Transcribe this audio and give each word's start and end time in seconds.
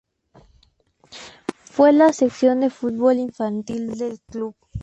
Fue 1.65 1.93
la 1.93 2.11
sección 2.11 2.61
de 2.61 2.71
fútbol 2.71 3.19
infantil 3.19 3.95
del 3.99 4.19
club. 4.21 4.55